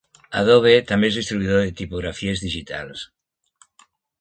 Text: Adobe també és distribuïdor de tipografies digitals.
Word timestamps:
Adobe 0.37 0.71
també 0.91 1.09
és 1.13 1.19
distribuïdor 1.19 1.61
de 1.67 1.75
tipografies 1.83 2.43
digitals. 2.49 3.07